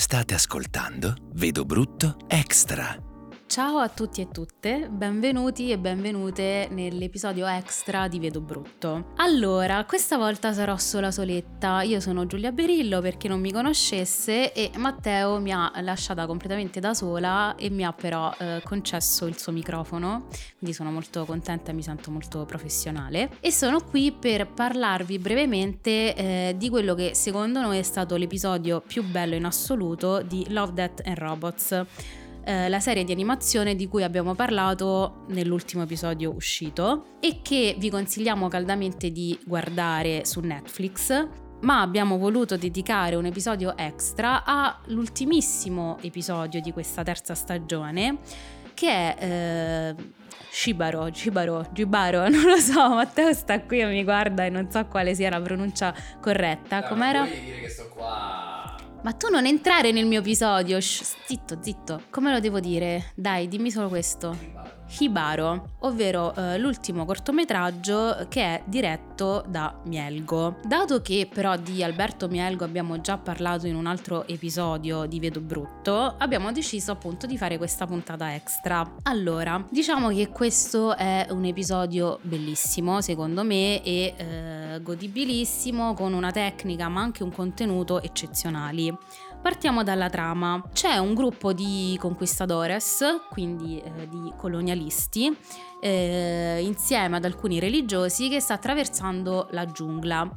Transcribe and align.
State 0.00 0.32
ascoltando 0.32 1.16
Vedo 1.34 1.64
Brutto 1.64 2.16
Extra. 2.28 3.07
Ciao 3.48 3.78
a 3.78 3.88
tutti 3.88 4.20
e 4.20 4.28
tutte, 4.30 4.90
benvenuti 4.90 5.70
e 5.70 5.78
benvenute 5.78 6.68
nell'episodio 6.70 7.46
extra 7.46 8.06
di 8.06 8.18
Vedo 8.18 8.42
Brutto. 8.42 9.12
Allora, 9.16 9.86
questa 9.86 10.18
volta 10.18 10.52
sarò 10.52 10.76
sola 10.76 11.10
soletta, 11.10 11.80
io 11.80 11.98
sono 11.98 12.26
Giulia 12.26 12.52
Berillo 12.52 13.00
per 13.00 13.16
chi 13.16 13.26
non 13.26 13.40
mi 13.40 13.50
conoscesse 13.50 14.52
e 14.52 14.70
Matteo 14.76 15.40
mi 15.40 15.50
ha 15.50 15.72
lasciata 15.80 16.26
completamente 16.26 16.78
da 16.78 16.92
sola 16.92 17.54
e 17.54 17.70
mi 17.70 17.86
ha 17.86 17.92
però 17.94 18.30
eh, 18.38 18.60
concesso 18.62 19.24
il 19.24 19.38
suo 19.38 19.50
microfono, 19.52 20.26
quindi 20.58 20.76
sono 20.76 20.90
molto 20.90 21.24
contenta 21.24 21.70
e 21.70 21.74
mi 21.74 21.82
sento 21.82 22.10
molto 22.10 22.44
professionale. 22.44 23.30
E 23.40 23.50
sono 23.50 23.80
qui 23.80 24.12
per 24.12 24.46
parlarvi 24.46 25.18
brevemente 25.18 26.14
eh, 26.14 26.54
di 26.54 26.68
quello 26.68 26.94
che 26.94 27.14
secondo 27.14 27.62
noi 27.62 27.78
è 27.78 27.82
stato 27.82 28.16
l'episodio 28.16 28.82
più 28.86 29.02
bello 29.04 29.34
in 29.34 29.46
assoluto 29.46 30.20
di 30.20 30.44
Love, 30.50 30.74
Death 30.74 31.00
and 31.06 31.16
Robots 31.16 31.86
eh, 32.48 32.70
la 32.70 32.80
serie 32.80 33.04
di 33.04 33.12
animazione 33.12 33.74
di 33.74 33.86
cui 33.86 34.02
abbiamo 34.02 34.34
parlato 34.34 35.26
nell'ultimo 35.28 35.82
episodio 35.82 36.32
uscito 36.32 37.18
e 37.20 37.40
che 37.42 37.76
vi 37.78 37.90
consigliamo 37.90 38.48
caldamente 38.48 39.12
di 39.12 39.38
guardare 39.44 40.24
su 40.24 40.40
Netflix 40.40 41.28
ma 41.60 41.82
abbiamo 41.82 42.16
voluto 42.16 42.56
dedicare 42.56 43.16
un 43.16 43.26
episodio 43.26 43.76
extra 43.76 44.44
all'ultimissimo 44.46 45.98
episodio 46.00 46.62
di 46.62 46.72
questa 46.72 47.02
terza 47.02 47.34
stagione 47.34 48.16
che 48.72 49.14
è 49.14 49.16
eh, 49.18 49.94
Shibaro, 50.50 51.12
Shibaro, 51.12 51.66
Gibaro, 51.72 52.28
non 52.30 52.44
lo 52.44 52.56
so, 52.56 52.88
Matteo 52.88 53.34
sta 53.34 53.60
qui 53.60 53.80
e 53.80 53.86
mi 53.86 54.04
guarda 54.04 54.46
e 54.46 54.48
non 54.48 54.70
so 54.70 54.86
quale 54.86 55.14
sia 55.14 55.28
la 55.28 55.40
pronuncia 55.40 55.94
corretta. 56.18 56.82
Com'era? 56.84 57.24
Vuoi 57.24 57.40
dire 57.40 57.60
che 57.60 57.68
sto 57.68 57.88
qua 57.88 58.57
ma 59.02 59.12
tu 59.12 59.28
non 59.30 59.46
entrare 59.46 59.92
nel 59.92 60.06
mio 60.06 60.20
episodio. 60.20 60.80
Shh, 60.80 61.02
zitto, 61.26 61.58
zitto. 61.60 62.02
Come 62.10 62.32
lo 62.32 62.40
devo 62.40 62.60
dire? 62.60 63.12
Dai, 63.14 63.48
dimmi 63.48 63.70
solo 63.70 63.88
questo. 63.88 64.77
Hibaro, 64.98 65.74
ovvero 65.80 66.34
eh, 66.34 66.58
l'ultimo 66.58 67.04
cortometraggio 67.04 68.26
che 68.28 68.42
è 68.42 68.62
diretto 68.66 69.44
da 69.48 69.80
Mielgo. 69.84 70.56
Dato 70.64 71.02
che 71.02 71.28
però 71.32 71.56
di 71.56 71.82
Alberto 71.82 72.28
Mielgo 72.28 72.64
abbiamo 72.64 73.00
già 73.00 73.18
parlato 73.18 73.66
in 73.66 73.74
un 73.74 73.86
altro 73.86 74.26
episodio 74.26 75.06
di 75.06 75.20
Vedo 75.20 75.40
Brutto, 75.40 76.14
abbiamo 76.18 76.52
deciso 76.52 76.92
appunto 76.92 77.26
di 77.26 77.36
fare 77.36 77.58
questa 77.58 77.86
puntata 77.86 78.34
extra. 78.34 78.94
Allora, 79.02 79.64
diciamo 79.68 80.08
che 80.10 80.28
questo 80.28 80.96
è 80.96 81.26
un 81.30 81.44
episodio 81.44 82.18
bellissimo 82.22 83.00
secondo 83.00 83.44
me 83.44 83.82
e 83.82 84.14
eh, 84.16 84.80
godibilissimo 84.82 85.94
con 85.94 86.12
una 86.12 86.30
tecnica 86.30 86.88
ma 86.88 87.00
anche 87.00 87.22
un 87.22 87.32
contenuto 87.32 88.00
eccezionali. 88.02 88.96
Partiamo 89.40 89.84
dalla 89.84 90.10
trama. 90.10 90.62
C'è 90.72 90.98
un 90.98 91.14
gruppo 91.14 91.52
di 91.52 91.96
conquistadores, 92.00 93.04
quindi 93.30 93.80
eh, 93.80 94.08
di 94.08 94.32
colonialisti, 94.36 95.34
eh, 95.80 96.58
insieme 96.60 97.16
ad 97.16 97.24
alcuni 97.24 97.60
religiosi 97.60 98.28
che 98.28 98.40
sta 98.40 98.54
attraversando 98.54 99.46
la 99.52 99.64
giungla. 99.64 100.28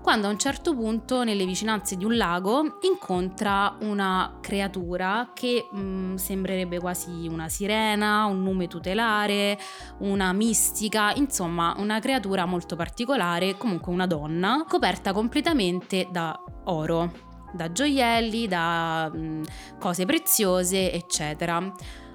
Quando 0.00 0.28
a 0.28 0.30
un 0.30 0.38
certo 0.38 0.74
punto, 0.74 1.24
nelle 1.24 1.44
vicinanze 1.46 1.96
di 1.96 2.04
un 2.04 2.16
lago, 2.16 2.78
incontra 2.82 3.76
una 3.80 4.38
creatura 4.40 5.30
che 5.34 5.66
mh, 5.70 5.80
mm, 5.80 6.14
sembrerebbe 6.14 6.78
quasi 6.78 7.26
una 7.26 7.48
sirena, 7.48 8.26
un 8.26 8.42
nume 8.42 8.68
tutelare, 8.68 9.58
una 9.98 10.32
mistica, 10.32 11.12
insomma, 11.14 11.74
una 11.78 11.98
creatura 11.98 12.44
molto 12.44 12.76
particolare, 12.76 13.56
comunque 13.56 13.92
una 13.92 14.06
donna, 14.06 14.64
coperta 14.68 15.12
completamente 15.12 16.06
da 16.10 16.38
oro 16.64 17.32
da 17.54 17.70
gioielli, 17.72 18.46
da 18.48 19.10
mh, 19.12 19.18
mm, 19.18 19.42
cose 19.78 20.04
preziose, 20.04 20.92
eccetera. 20.92 21.72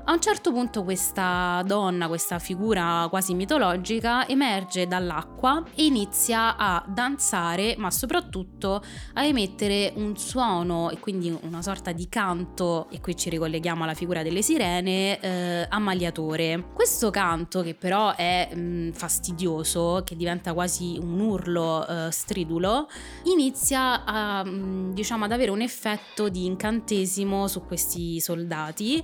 A 0.09 0.14
un 0.14 0.22
certo 0.22 0.52
punto 0.52 0.84
questa 0.84 1.62
donna, 1.68 2.08
questa 2.08 2.40
figura 2.40 3.06
quasi 3.12 3.36
mitologica, 3.36 4.28
emerge 4.28 4.88
dall'acqua 4.88 5.64
e 5.75 5.86
inizia 5.86 6.58
a 6.58 6.84
danzare, 6.88 7.75
ma 7.78 7.92
soprattutto 7.92 8.81
a 9.14 9.24
emettere 9.24 9.94
un 9.98 10.18
suono 10.18 10.90
e 10.90 10.98
quindi 10.98 11.38
una 11.44 11.62
sorta 11.62 11.92
di 11.92 12.09
canto, 12.09 12.90
e 12.90 13.00
qui 13.02 13.16
ci 13.16 13.30
ricolleghiamo 13.30 13.84
alla 13.84 13.94
figura 13.94 14.24
delle 14.24 14.42
sirene, 14.42 15.19
eh, 15.19 15.68
ammaliatore. 15.69 16.72
Questo 16.74 17.12
canto, 17.12 17.62
che 17.62 17.75
però 17.75 18.16
è 18.16 18.50
mh, 18.52 18.59
mm, 18.59 18.92
fastidioso, 18.94 20.02
che 20.03 20.16
diventa 20.16 20.53
quasi 20.53 20.98
un 21.00 21.19
urlo 21.19 21.86
eh, 21.86 22.12
stridulo, 22.12 22.88
inizia 23.25 24.03
a, 24.06 24.44
mh, 24.44 24.50
mm, 24.50 24.92
diciamo, 24.94 25.25
ad 25.25 25.31
avere 25.34 25.52
un 25.52 25.62
effetto 25.62 26.30
di 26.30 26.46
incantesimo 26.46 27.48
su 27.48 27.64
questi 27.64 28.19
soldati 28.19 29.03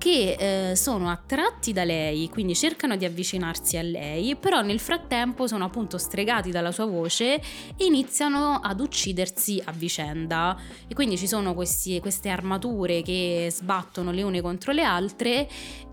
che 0.00 0.70
eh, 0.70 0.76
sono 0.76 1.10
attratti 1.10 1.74
da 1.74 1.84
lei, 1.84 2.30
quindi 2.30 2.54
cercano 2.54 2.96
di 2.96 3.04
avvicinarsi 3.04 3.76
a 3.76 3.82
lei, 3.82 4.34
però 4.34 4.62
nel 4.62 4.80
frattempo 4.80 5.46
sono 5.46 5.62
appunto 5.66 5.98
stregati 5.98 6.50
dalla 6.50 6.72
sua 6.72 6.86
voce 6.86 7.34
e 7.34 7.84
iniziano 7.84 8.60
ad 8.62 8.80
uccidersi 8.80 9.60
a 9.62 9.72
vicenda. 9.72 10.58
E 10.88 10.94
quindi 10.94 11.18
ci 11.18 11.28
sono 11.28 11.52
questi, 11.52 12.00
queste 12.00 12.30
armature 12.30 13.02
che 13.02 13.48
sbattono 13.50 14.10
le 14.10 14.22
une 14.22 14.40
contro 14.40 14.72
le 14.72 14.84
altre 14.84 15.46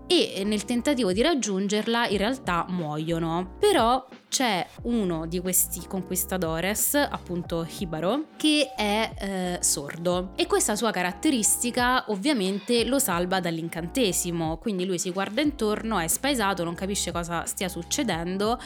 e 0.08 0.42
nel 0.44 0.64
tentativo 0.64 1.12
di 1.12 1.22
raggiungerla 1.22 2.08
in 2.08 2.16
realtà 2.16 2.64
muoiono. 2.68 3.56
Però 3.58 4.08
c'è 4.28 4.66
uno 4.82 5.26
di 5.26 5.40
questi 5.40 5.86
conquistadores, 5.86 6.94
appunto 6.94 7.66
Hibaro, 7.78 8.24
che 8.36 8.72
è 8.76 9.12
eh, 9.18 9.58
sordo 9.62 10.32
e 10.34 10.46
questa 10.46 10.76
sua 10.76 10.90
caratteristica 10.90 12.04
ovviamente 12.08 12.84
lo 12.84 12.98
salva 12.98 13.40
dall'incantesimo, 13.40 14.58
quindi 14.58 14.84
lui 14.84 14.98
si 14.98 15.10
guarda 15.10 15.40
intorno, 15.40 15.98
è 15.98 16.08
spaesato, 16.08 16.64
non 16.64 16.74
capisce 16.74 17.12
cosa 17.12 17.44
stia 17.44 17.68
succedendo, 17.68 18.58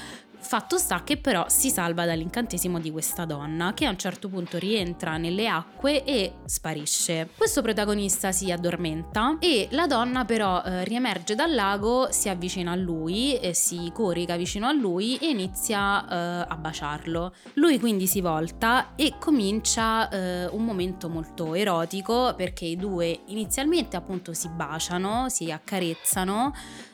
Fatto 0.43 0.77
sta 0.77 1.03
che 1.03 1.17
però 1.17 1.47
si 1.49 1.71
salva 1.71 2.05
dall'incantesimo 2.05 2.79
di 2.79 2.91
questa 2.91 3.25
donna 3.25 3.73
che 3.73 3.87
a 3.87 3.91
un 3.91 3.97
certo 3.97 4.29
punto 4.29 4.59
rientra 4.59 5.17
nelle 5.17 5.49
acque 5.49 6.05
e 6.05 6.35
sparisce. 6.45 7.31
Questo 7.37 7.63
protagonista 7.63 8.33
si 8.33 8.51
addormenta 8.51 9.39
e 9.39 9.69
la 9.71 9.87
donna 9.87 10.25
però 10.25 10.63
eh, 10.63 10.85
riemerge 10.85 11.35
dal 11.35 11.55
lago, 11.55 12.09
si 12.11 12.29
avvicina 12.29 12.73
a 12.73 12.77
lui, 12.77 13.39
si 13.53 13.91
corica 13.95 14.37
vicino 14.37 14.67
a 14.67 14.73
lui 14.73 15.17
e 15.17 15.31
inizia 15.31 16.07
eh, 16.07 16.47
a 16.49 16.57
baciarlo. 16.57 17.33
Lui 17.55 17.79
quindi 17.79 18.07
si 18.07 18.21
volta 18.21 18.95
e 18.97 19.15
comincia 19.19 20.09
eh, 20.09 20.47
un 20.47 20.65
momento 20.65 21.09
molto 21.09 21.55
erotico 21.55 22.35
perché 22.37 22.67
i 22.67 22.77
due 22.77 23.21
inizialmente 23.27 23.97
appunto 23.97 24.35
si 24.35 24.49
baciano, 24.49 25.29
si 25.29 25.51
accarezzano 25.51 26.53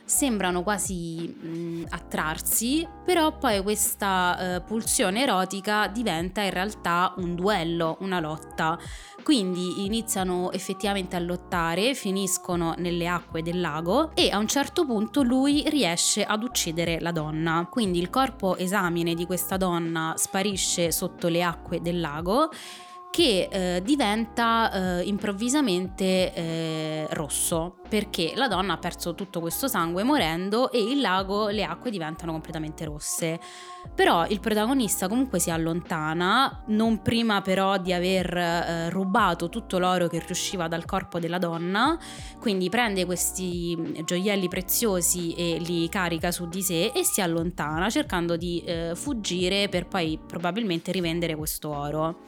sembrano 0.08 0.62
quasi 0.62 1.28
mh, 1.28 1.84
attrarsi, 1.90 2.88
però 3.04 3.36
poi 3.36 3.62
questa 3.62 4.56
eh, 4.56 4.60
pulsione 4.62 5.22
erotica 5.22 5.86
diventa 5.86 6.40
in 6.40 6.50
realtà 6.50 7.12
un 7.18 7.34
duello, 7.34 7.98
una 8.00 8.18
lotta. 8.18 8.78
Quindi 9.22 9.84
iniziano 9.84 10.50
effettivamente 10.52 11.14
a 11.14 11.18
lottare, 11.18 11.94
finiscono 11.94 12.74
nelle 12.78 13.06
acque 13.06 13.42
del 13.42 13.60
lago 13.60 14.12
e 14.14 14.30
a 14.30 14.38
un 14.38 14.48
certo 14.48 14.86
punto 14.86 15.22
lui 15.22 15.64
riesce 15.68 16.24
ad 16.24 16.42
uccidere 16.42 16.98
la 17.00 17.12
donna. 17.12 17.68
Quindi 17.70 17.98
il 17.98 18.08
corpo 18.08 18.56
esamine 18.56 19.12
di 19.14 19.26
questa 19.26 19.58
donna 19.58 20.14
sparisce 20.16 20.90
sotto 20.90 21.28
le 21.28 21.42
acque 21.42 21.82
del 21.82 22.00
lago 22.00 22.48
che 23.10 23.48
eh, 23.50 23.82
diventa 23.82 25.00
eh, 25.00 25.02
improvvisamente 25.02 26.32
eh, 26.34 27.06
rosso 27.10 27.78
perché 27.88 28.32
la 28.36 28.48
donna 28.48 28.74
ha 28.74 28.78
perso 28.78 29.14
tutto 29.14 29.40
questo 29.40 29.66
sangue 29.66 30.02
morendo 30.02 30.70
e 30.70 30.82
il 30.82 31.00
lago, 31.00 31.48
le 31.48 31.64
acque 31.64 31.90
diventano 31.90 32.32
completamente 32.32 32.84
rosse. 32.84 33.40
Però 33.94 34.26
il 34.26 34.38
protagonista 34.40 35.08
comunque 35.08 35.38
si 35.38 35.50
allontana, 35.50 36.64
non 36.66 37.00
prima 37.00 37.40
però 37.40 37.78
di 37.78 37.92
aver 37.92 38.36
eh, 38.36 38.90
rubato 38.90 39.48
tutto 39.48 39.78
l'oro 39.78 40.08
che 40.08 40.22
riusciva 40.24 40.68
dal 40.68 40.84
corpo 40.84 41.18
della 41.18 41.38
donna, 41.38 41.98
quindi 42.38 42.68
prende 42.68 43.06
questi 43.06 43.74
mm, 43.76 44.04
gioielli 44.04 44.48
preziosi 44.48 45.32
e 45.32 45.58
li 45.58 45.88
carica 45.88 46.30
su 46.30 46.46
di 46.46 46.62
sé 46.62 46.92
e 46.94 47.02
si 47.04 47.22
allontana 47.22 47.88
cercando 47.88 48.36
di 48.36 48.62
eh, 48.64 48.92
fuggire 48.94 49.68
per 49.68 49.86
poi 49.86 50.20
probabilmente 50.24 50.92
rivendere 50.92 51.34
questo 51.34 51.70
oro. 51.70 52.18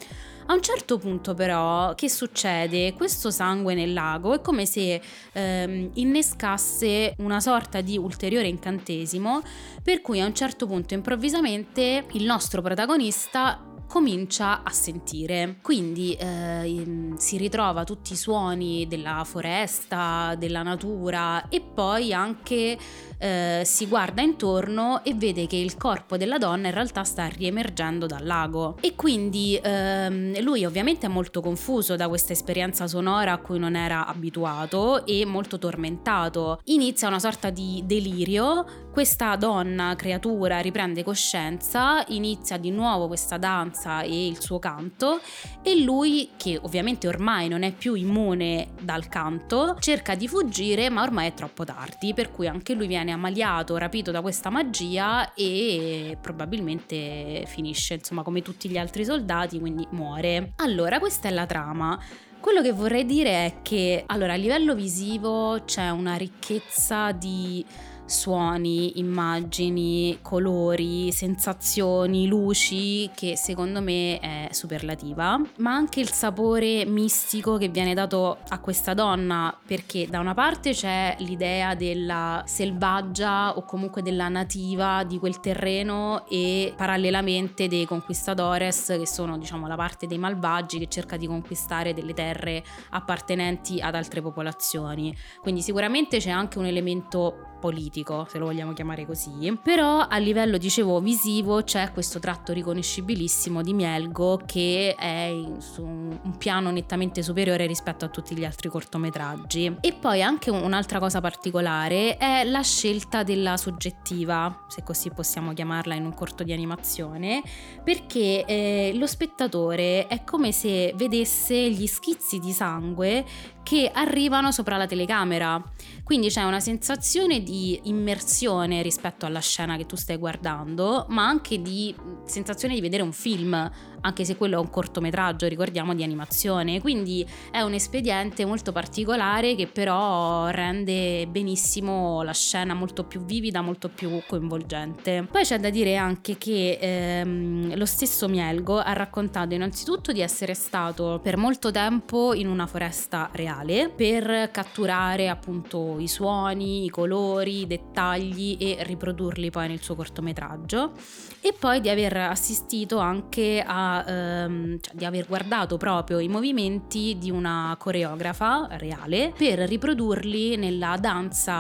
A 0.50 0.55
un 0.55 0.62
certo 0.62 0.99
punto 0.99 1.32
però 1.35 1.94
che 1.94 2.11
succede? 2.11 2.93
Questo 2.94 3.31
sangue 3.31 3.73
nel 3.75 3.93
lago 3.93 4.35
è 4.35 4.41
come 4.41 4.67
se 4.67 5.00
ehm, 5.32 5.91
innescasse 5.94 7.14
una 7.19 7.38
sorta 7.38 7.81
di 7.81 7.97
ulteriore 7.97 8.49
incantesimo 8.49 9.43
per 9.81 10.00
cui 10.00 10.20
a 10.20 10.26
un 10.26 10.35
certo 10.35 10.67
punto 10.67 10.94
improvvisamente 10.94 12.05
il 12.14 12.25
nostro 12.25 12.62
protagonista 12.62 13.69
comincia 13.91 14.63
a 14.63 14.71
sentire. 14.71 15.57
Quindi 15.61 16.15
eh, 16.15 17.13
si 17.17 17.37
ritrova 17.37 17.83
tutti 17.83 18.13
i 18.13 18.17
suoni 18.17 18.87
della 18.87 19.25
foresta, 19.25 20.37
della 20.39 20.63
natura 20.63 21.49
e 21.49 21.61
poi 21.61 22.13
anche 22.13 22.79
eh, 23.19 23.63
si 23.65 23.87
guarda 23.87 24.23
intorno 24.23 25.03
e 25.03 25.15
vede 25.15 25.49
che 25.49 25.57
il 25.57 25.77
corpo 25.77 26.17
della 26.17 26.39
donna 26.39 26.69
in 26.69 26.75
realtà 26.75 27.03
sta 27.03 27.27
riemergendo 27.27 28.07
dal 28.07 28.25
lago. 28.25 28.77
E 28.81 28.95
quindi 28.95 29.59
ehm, 29.61 30.41
lui 30.41 30.65
ovviamente 30.65 31.07
è 31.07 31.09
molto 31.09 31.41
confuso 31.41 31.97
da 31.97 32.09
questa 32.09 32.33
esperienza 32.33 32.87
sonora 32.87 33.33
a 33.33 33.39
cui 33.39 33.59
non 33.59 33.75
era 33.75 34.07
abituato 34.07 35.05
e 35.05 35.25
molto 35.25 35.59
tormentato. 35.59 36.61
Inizia 36.67 37.09
una 37.09 37.19
sorta 37.19 37.51
di 37.51 37.83
delirio, 37.85 38.90
questa 38.91 39.37
donna, 39.37 39.95
creatura, 39.97 40.59
riprende 40.59 41.05
coscienza, 41.05 42.05
inizia 42.09 42.59
di 42.59 42.71
nuovo 42.71 43.07
questa 43.07 43.39
danza 43.39 44.03
e 44.03 44.27
il 44.27 44.41
suo 44.41 44.59
canto 44.59 45.21
e 45.63 45.81
lui, 45.81 46.31
che 46.37 46.59
ovviamente 46.61 47.07
ormai 47.07 47.49
non 47.49 47.63
è 47.63 47.73
più 47.73 47.95
immune 47.95 48.71
dal 48.81 49.09
canto, 49.09 49.77
cerca 49.79 50.15
di 50.15 50.27
fuggire 50.27 50.91
ma 50.91 51.03
ormai 51.03 51.29
è 51.29 51.35
troppo 51.35 51.65
tardi, 51.65 52.15
per 52.15 52.31
cui 52.31 52.49
anche 52.49 52.75
lui 52.75 52.89
viene 52.89 53.13
ammaliato, 53.13 53.77
rapito 53.77 54.11
da 54.11 54.21
questa 54.21 54.51
magia 54.51 55.35
e 55.35 56.19
probabilmente 56.21 57.45
finisce, 57.47 57.95
insomma, 57.95 58.23
come 58.23 58.43
tutti 58.43 58.69
gli 58.69 58.77
altri 58.77 59.05
soldati, 59.05 59.61
quindi 59.61 59.87
muore. 59.91 60.53
Allora, 60.57 60.99
questa 60.99 61.29
è 61.29 61.31
la 61.31 61.47
trama. 61.47 61.99
Quello 62.41 62.63
che 62.63 62.73
vorrei 62.73 63.05
dire 63.05 63.31
è 63.45 63.55
che, 63.63 64.03
allora, 64.07 64.33
a 64.33 64.37
livello 64.37 64.75
visivo 64.75 65.63
c'è 65.65 65.91
una 65.91 66.15
ricchezza 66.15 67.13
di 67.13 67.65
suoni, 68.11 68.99
immagini, 68.99 70.19
colori, 70.21 71.12
sensazioni, 71.12 72.27
luci 72.27 73.09
che 73.15 73.37
secondo 73.37 73.81
me 73.81 74.19
è 74.19 74.49
superlativa, 74.51 75.41
ma 75.59 75.73
anche 75.73 76.01
il 76.01 76.11
sapore 76.11 76.85
mistico 76.85 77.57
che 77.57 77.69
viene 77.69 77.95
dato 77.95 78.39
a 78.49 78.59
questa 78.59 78.95
donna 78.95 79.57
perché 79.65 80.09
da 80.09 80.19
una 80.19 80.35
parte 80.35 80.73
c'è 80.73 81.17
l'idea 81.21 81.75
della 81.75 82.43
selvaggia 82.47 83.57
o 83.57 83.65
comunque 83.65 84.03
della 84.03 84.29
nativa 84.29 85.05
di 85.05 85.19
quel 85.19 85.41
terreno 85.41 86.27
e 86.29 86.75
parallelamente 86.77 87.69
dei 87.69 87.87
conquistadores 87.87 88.87
che 88.87 89.06
sono 89.06 89.39
diciamo 89.39 89.67
la 89.67 89.77
parte 89.77 90.06
dei 90.06 90.19
malvagi 90.19 90.79
che 90.79 90.89
cerca 90.89 91.17
di 91.17 91.27
conquistare 91.27 91.95
delle 91.95 92.15
terre 92.15 92.63
appartenenti 92.91 93.81
ad 93.81 93.95
altre 93.95 94.21
popolazioni. 94.21 95.17
Quindi 95.41 95.63
sicuramente 95.63 96.19
c'è 96.19 96.31
anche 96.31 96.59
un 96.59 96.67
elemento 96.67 97.50
politico, 97.61 98.27
se 98.29 98.39
lo 98.39 98.47
vogliamo 98.47 98.73
chiamare 98.73 99.07
così. 99.07 99.57
Però 99.62 100.01
a 100.01 100.17
livello, 100.19 100.59
dicevo, 100.59 100.99
visivo 101.01 101.62
c'è 101.62 101.93
questo 101.93 102.19
tratto 102.19 102.53
riconoscibilissimo 102.53 103.62
di 103.62 103.73
Mielgo 103.73 104.41
che 104.45 104.97
è 104.99 105.33
su 105.59 105.85
un 105.85 106.37
piano 106.39 106.71
nettamente 106.73 107.23
superiore 107.23 107.67
rispetto 107.67 108.05
a 108.05 108.09
tutti 108.09 108.35
gli 108.35 108.45
altri 108.45 108.69
cortometraggi. 108.69 109.77
E 109.81 109.93
poi 109.93 110.23
anche 110.23 110.51
un'altra 110.51 110.99
cosa 110.99 111.21
particolare 111.21 112.17
è 112.17 112.43
la 112.45 112.62
scelta 112.62 113.23
della 113.23 113.57
soggettiva, 113.57 114.65
se 114.69 114.83
così 114.83 115.11
possiamo 115.11 115.53
chiamarla 115.53 115.95
in 115.95 116.05
un 116.05 116.15
corto 116.15 116.43
di 116.43 116.53
animazione, 116.53 117.43
perché 117.85 118.45
eh, 118.45 118.93
lo 118.95 119.06
spettatore 119.06 120.06
è 120.06 120.25
come 120.25 120.53
se 120.53 120.93
vedesse 120.97 121.71
gli 121.71 121.87
schizzi 121.87 122.39
di 122.39 122.53
sangue 122.53 123.25
che 123.70 123.88
arrivano 123.94 124.50
sopra 124.50 124.76
la 124.76 124.88
telecamera. 124.88 125.62
Quindi 126.02 126.26
c'è 126.26 126.43
una 126.43 126.58
sensazione 126.58 127.40
di 127.40 127.78
immersione 127.84 128.82
rispetto 128.82 129.26
alla 129.26 129.38
scena 129.38 129.76
che 129.76 129.87
tu 129.87 129.94
stai 129.94 130.17
guardando, 130.17 131.06
ma 131.11 131.28
anche 131.28 131.62
di 131.62 131.94
sensazione 132.25 132.75
di 132.75 132.81
vedere 132.81 133.05
un 133.05 133.12
film, 133.12 133.70
anche 134.02 134.25
se 134.25 134.37
quello 134.37 134.56
è 134.56 134.61
un 134.61 134.70
cortometraggio, 134.70 135.47
ricordiamo, 135.47 135.94
di 135.94 136.02
animazione. 136.02 136.81
Quindi 136.81 137.26
è 137.50 137.61
un 137.61 137.75
espediente 137.75 138.44
molto 138.44 138.73
particolare 138.73 139.55
che 139.55 139.67
però 139.67 140.49
rende 140.49 141.26
benissimo 141.26 142.23
la 142.23 142.32
scena 142.32 142.75
molto 142.75 143.05
più 143.05 143.25
vivida, 143.25 143.61
molto 143.61 143.88
più 143.88 144.23
coinvolgente. 144.26 145.26
Poi 145.31 145.44
c'è 145.44 145.58
da 145.58 145.70
dire 145.70 145.97
anche 145.97 146.38
che 146.38 146.79
ehm, 146.81 147.76
lo 147.76 147.87
stesso 147.87 148.29
Mielgo 148.29 148.79
ha 148.79 148.93
raccontato 148.93 149.55
innanzitutto 149.55 150.12
di 150.12 150.20
essere 150.20 150.55
stato 150.55 151.20
per 151.23 151.37
molto 151.37 151.70
tempo 151.70 152.35
in 152.35 152.49
una 152.49 152.67
foresta 152.67 153.29
reale 153.32 153.91
per 153.91 154.50
catturare 154.50 155.29
appunto 155.29 155.99
i 155.99 156.08
suoni, 156.08 156.85
i 156.85 156.91
colori, 156.91 157.61
i 157.61 157.67
dettagli 157.67 158.56
e 158.58 158.79
riprodurli 158.81 159.50
poi 159.50 159.69
nel 159.69 159.82
suo 159.82 159.94
cortometraggio 159.94 160.93
e 161.41 161.55
poi 161.58 161.81
di 161.81 161.88
aver 161.88 162.17
assistito 162.17 162.99
anche 162.99 163.62
a 163.67 163.90
ehm, 164.07 164.79
cioè 164.81 164.95
di 164.95 165.05
aver 165.05 165.27
guardato 165.27 165.77
proprio 165.77 166.19
i 166.19 166.29
movimenti 166.29 167.17
di 167.19 167.31
una 167.31 167.77
coreografa 167.79 168.69
reale 168.73 169.33
per 169.37 169.59
riprodurli 169.61 170.57
nella 170.57 170.97
danza 171.01 171.53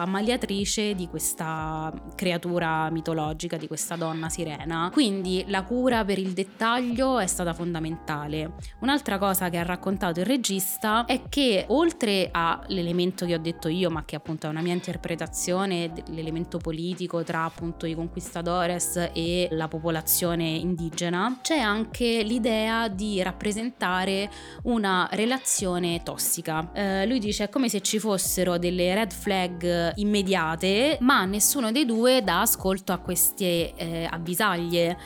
ammaliatrice 0.00 0.94
di 0.94 1.08
questa 1.08 1.92
creatura 2.14 2.90
mitologica, 2.90 3.56
di 3.56 3.66
questa 3.66 3.96
donna 3.96 4.28
sirena. 4.28 4.90
Quindi 4.92 5.44
la 5.48 5.62
cura 5.64 6.04
per 6.04 6.18
il 6.18 6.32
dettaglio 6.32 7.18
è 7.18 7.26
stata 7.26 7.52
fondamentale. 7.52 8.52
Un'altra 8.80 9.18
cosa 9.18 9.48
che 9.48 9.58
ha 9.58 9.62
raccontato 9.62 10.20
il 10.20 10.26
regista 10.26 11.04
è 11.04 11.22
che 11.28 11.64
oltre 11.68 12.28
all'elemento 12.30 13.26
che 13.26 13.34
ho 13.34 13.38
detto 13.38 13.68
io, 13.68 13.90
ma 13.90 14.04
che 14.04 14.16
appunto 14.16 14.46
è 14.46 14.50
una 14.50 14.62
mia 14.62 14.74
interpretazione 14.74 15.92
dell'elemento 15.92 16.58
politico 16.58 17.22
tra 17.22 17.44
appunto 17.44 17.86
i 17.86 17.94
conquistadores 17.94 19.10
e 19.12 19.48
la 19.50 19.68
popolazione 19.68 20.44
indigena, 20.44 21.38
c'è 21.42 21.58
anche 21.58 21.73
l'idea 22.22 22.88
di 22.88 23.22
rappresentare 23.22 24.30
una 24.64 25.08
relazione 25.12 26.02
tossica. 26.02 26.70
Eh, 26.72 27.06
lui 27.06 27.18
dice 27.18 27.44
è 27.44 27.48
come 27.48 27.68
se 27.68 27.80
ci 27.80 27.98
fossero 27.98 28.58
delle 28.58 28.94
red 28.94 29.12
flag 29.12 29.92
immediate, 29.96 30.98
ma 31.00 31.24
nessuno 31.24 31.72
dei 31.72 31.84
due 31.84 32.22
dà 32.22 32.42
ascolto 32.42 32.92
a 32.92 32.98
queste 32.98 33.74
eh, 33.74 34.08
avvisaglie 34.10 34.96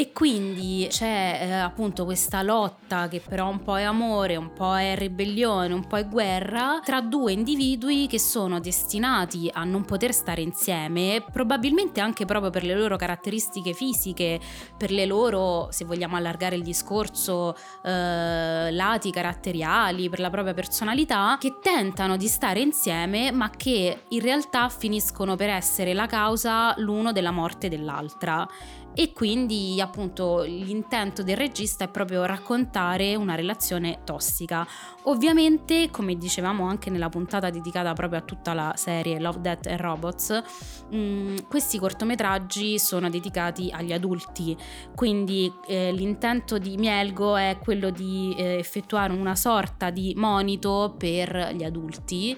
e 0.00 0.12
quindi 0.14 0.86
c'è 0.88 1.40
eh, 1.42 1.52
appunto 1.52 2.06
questa 2.06 2.40
lotta 2.40 3.06
che 3.08 3.20
però 3.20 3.50
un 3.50 3.62
po' 3.62 3.76
è 3.76 3.82
amore, 3.82 4.34
un 4.36 4.50
po' 4.54 4.74
è 4.74 4.96
ribellione, 4.96 5.74
un 5.74 5.86
po' 5.86 5.98
è 5.98 6.08
guerra 6.08 6.80
tra 6.82 7.02
due 7.02 7.32
individui 7.32 8.06
che 8.06 8.18
sono 8.18 8.60
destinati 8.60 9.50
a 9.52 9.62
non 9.64 9.84
poter 9.84 10.14
stare 10.14 10.40
insieme, 10.40 11.22
probabilmente 11.30 12.00
anche 12.00 12.24
proprio 12.24 12.48
per 12.48 12.64
le 12.64 12.74
loro 12.74 12.96
caratteristiche 12.96 13.74
fisiche, 13.74 14.40
per 14.74 14.90
le 14.90 15.04
loro, 15.04 15.68
se 15.70 15.84
vogliamo 15.84 16.16
allargare 16.16 16.56
il 16.56 16.62
discorso, 16.62 17.54
eh, 17.84 18.70
lati 18.70 19.10
caratteriali, 19.10 20.08
per 20.08 20.20
la 20.20 20.30
propria 20.30 20.54
personalità, 20.54 21.36
che 21.38 21.58
tentano 21.60 22.16
di 22.16 22.26
stare 22.26 22.60
insieme 22.60 23.32
ma 23.32 23.50
che 23.50 24.04
in 24.08 24.20
realtà 24.20 24.70
finiscono 24.70 25.36
per 25.36 25.50
essere 25.50 25.92
la 25.92 26.06
causa 26.06 26.72
l'uno 26.78 27.12
della 27.12 27.32
morte 27.32 27.68
dell'altra 27.68 28.48
e 28.94 29.12
quindi 29.12 29.80
appunto 29.80 30.42
l'intento 30.42 31.22
del 31.22 31.36
regista 31.36 31.84
è 31.84 31.88
proprio 31.88 32.24
raccontare 32.24 33.14
una 33.14 33.34
relazione 33.34 34.00
tossica. 34.04 34.66
Ovviamente, 35.04 35.90
come 35.90 36.16
dicevamo 36.16 36.66
anche 36.66 36.90
nella 36.90 37.08
puntata 37.08 37.50
dedicata 37.50 37.92
proprio 37.92 38.18
a 38.18 38.22
tutta 38.22 38.52
la 38.52 38.72
serie 38.76 39.20
Love, 39.20 39.40
Death 39.40 39.66
and 39.68 39.80
Robots, 39.80 40.42
mh, 40.90 40.96
mm, 40.96 41.36
questi 41.48 41.78
cortometraggi 41.78 42.78
sono 42.78 43.08
dedicati 43.08 43.70
agli 43.72 43.92
adulti, 43.92 44.56
quindi 44.94 45.52
eh, 45.66 45.92
l'intento 45.92 46.58
di 46.58 46.76
Mielgo 46.76 47.36
è 47.36 47.58
quello 47.62 47.90
di 47.90 48.34
eh, 48.36 48.58
effettuare 48.58 49.12
una 49.12 49.36
sorta 49.36 49.90
di 49.90 50.12
monito 50.16 50.94
per 50.98 51.52
gli 51.54 51.64
adulti 51.64 52.36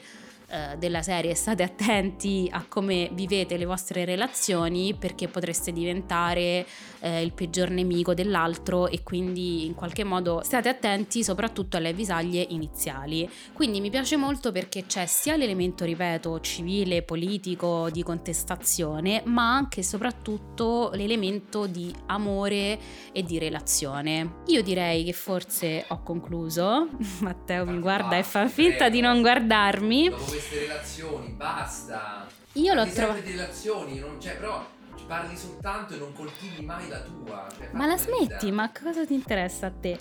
eh, 0.52 0.76
della 0.76 1.00
serie 1.00 1.34
state 1.34 1.62
attenti 1.62 2.46
a 2.52 2.66
come 2.68 3.08
vivete 3.12 3.56
le 3.56 3.64
vostre 3.64 4.04
relazioni 4.04 4.92
perché 4.92 5.26
potreste 5.26 5.72
diventare 5.72 6.66
eh, 7.00 7.22
il 7.22 7.32
peggior 7.32 7.70
nemico 7.70 8.12
dell'altro 8.12 8.86
e 8.86 9.02
quindi 9.02 9.64
in 9.64 9.74
qualche 9.74 10.04
modo 10.04 10.42
state 10.44 10.68
attenti 10.68 11.24
soprattutto 11.24 11.78
alle 11.78 11.88
avvisaglie 11.88 12.44
iniziali. 12.50 13.26
Quindi 13.54 13.80
mi 13.80 13.88
piace 13.88 14.16
molto 14.16 14.52
perché 14.52 14.84
c'è 14.84 15.06
sia 15.06 15.36
l'elemento, 15.36 15.86
ripeto, 15.86 16.40
civile, 16.40 17.00
politico, 17.00 17.88
di 17.90 18.02
contestazione, 18.02 19.22
ma 19.24 19.54
anche 19.54 19.80
e 19.80 19.82
soprattutto 19.82 20.90
l'elemento 20.92 21.66
di 21.66 21.90
amore 22.08 22.78
e 23.10 23.22
di 23.22 23.38
relazione. 23.38 24.40
Io 24.48 24.62
direi 24.62 25.02
che 25.04 25.14
forse 25.14 25.86
ho 25.88 26.02
concluso. 26.02 26.88
Matteo 27.20 27.64
mi 27.64 27.78
guarda 27.78 28.18
e 28.18 28.22
fa 28.22 28.48
finta 28.48 28.90
di 28.90 29.00
non 29.00 29.22
guardarmi 29.22 30.10
queste 30.42 30.58
relazioni, 30.66 31.28
basta. 31.28 32.26
Io 32.54 32.74
l'ho 32.74 32.86
trovato. 32.86 33.20
di 33.20 33.30
relazioni, 33.30 33.98
non 33.98 34.18
c'è, 34.18 34.36
però 34.36 34.66
parli 35.06 35.36
soltanto 35.36 35.94
e 35.94 35.98
non 35.98 36.12
coltivi 36.12 36.64
mai 36.64 36.88
la 36.88 37.00
tua. 37.00 37.46
Cioè 37.56 37.70
ma 37.72 37.86
la 37.86 37.96
smetti? 37.96 38.50
Ma 38.50 38.70
cosa 38.72 39.06
ti 39.06 39.14
interessa 39.14 39.66
a 39.66 39.70
te? 39.70 39.98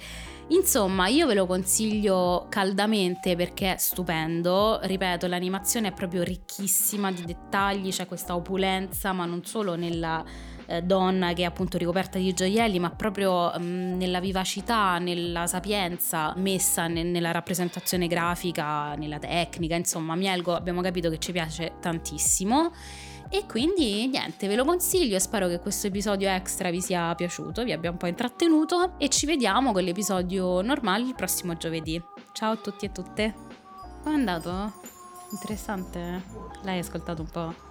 Insomma, 0.48 1.08
io 1.08 1.28
ve 1.28 1.34
lo 1.34 1.46
consiglio 1.46 2.48
caldamente 2.50 3.36
perché 3.36 3.76
è 3.76 3.78
stupendo. 3.78 4.80
Ripeto, 4.82 5.28
l'animazione 5.28 5.90
è 5.90 5.94
proprio 5.94 6.24
ricchissima 6.24 7.12
di 7.12 7.24
dettagli, 7.24 7.92
c'è 7.92 8.06
questa 8.06 8.36
opulenza, 8.36 9.14
ma 9.14 9.26
non 9.26 9.46
solo 9.46 9.76
nella 9.76 10.24
eh, 10.72 10.82
donna 10.82 11.34
che 11.34 11.42
è 11.42 11.46
appunto 11.46 11.78
ricoperta 11.78 12.18
di 12.18 12.34
gioielli, 12.34 12.80
ma 12.80 12.90
proprio 12.90 13.51
mh, 13.51 13.63
mm, 13.63 13.98
nella 13.98 14.20
vivacità, 14.20 14.98
nella 15.00 15.48
sapienza 15.48 16.34
messa 16.38 16.88
ne- 16.88 17.04
nella 17.04 17.32
rappresentazione 17.32 18.08
grafica, 18.08 18.96
nella 18.96 19.20
tecnica. 19.20 19.75
Insomma, 19.75 20.16
Mielgo 20.16 20.54
abbiamo 20.54 20.82
capito 20.82 21.10
che 21.10 21.20
ci 21.20 21.32
piace 21.32 21.74
tantissimo. 21.80 22.72
E 23.34 23.46
quindi 23.48 24.08
niente, 24.08 24.48
ve 24.48 24.56
lo 24.56 24.66
consiglio, 24.66 25.18
spero 25.18 25.48
che 25.48 25.60
questo 25.60 25.88
episodio 25.88 26.28
extra 26.28 26.70
vi 26.70 26.82
sia 26.82 27.16
piaciuto, 27.16 27.63
vi 27.63 27.72
abbia 27.72 27.90
un 27.90 27.96
po' 27.96 28.08
intrattenuto 28.08 28.96
e 28.98 29.08
ci 29.08 29.25
vediamo 29.25 29.72
con 29.72 29.84
l'episodio 29.84 30.62
normale 30.62 31.06
il 31.06 31.16
prossimo 31.16 31.56
giovedì. 31.56 32.01
Ciao 32.34 32.51
a 32.51 32.58
tutti 32.58 32.86
e 32.86 32.92
tutte. 32.92 33.34
Come 34.04 34.16
è 34.16 34.18
andato? 34.18 34.74
Interessante? 35.32 36.24
L'hai 36.63 36.80
ascoltato 36.80 37.22
un 37.22 37.30
po'? 37.30 37.71